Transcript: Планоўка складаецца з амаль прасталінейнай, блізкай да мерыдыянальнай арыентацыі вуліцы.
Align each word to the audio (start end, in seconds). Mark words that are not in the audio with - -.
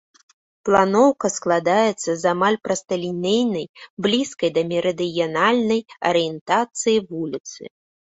Планоўка 0.67 1.27
складаецца 1.33 2.09
з 2.21 2.31
амаль 2.33 2.57
прасталінейнай, 2.67 3.65
блізкай 4.05 4.49
да 4.55 4.61
мерыдыянальнай 4.71 5.81
арыентацыі 6.11 6.97
вуліцы. 7.13 7.61